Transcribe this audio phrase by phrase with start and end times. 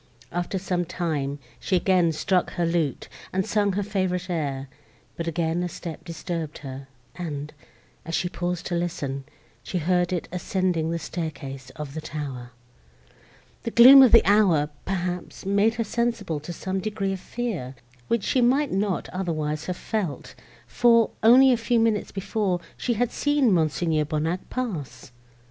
[0.31, 4.67] After some time, she again struck her lute, and sung her favourite air;
[5.15, 7.53] but again a step disturbed her, and,
[8.03, 9.25] as she paused to listen,
[9.61, 12.49] she heard it ascending the staircase of the tower.
[13.61, 17.75] The gloom of the hour, perhaps, made her sensible to some degree of fear,
[18.07, 20.33] which she might not otherwise have felt;
[20.65, 23.79] for, only a few minutes before, she had seen Mons.
[24.05, 25.11] Bonnac pass.